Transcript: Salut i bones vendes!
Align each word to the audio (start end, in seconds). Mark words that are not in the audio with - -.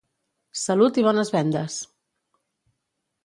Salut 0.59 0.97
i 1.01 1.03
bones 1.07 1.31
vendes! 1.35 1.75